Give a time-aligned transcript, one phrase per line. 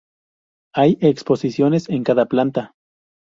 [0.73, 2.73] Hay exposiciones en cada planta.